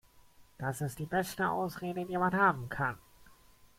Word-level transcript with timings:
Das 0.57 0.81
ist 0.81 0.97
die 0.97 1.05
beste 1.05 1.47
Ausrede, 1.47 2.03
die 2.05 2.17
man 2.17 2.35
haben 2.35 2.69
kann. 2.69 2.97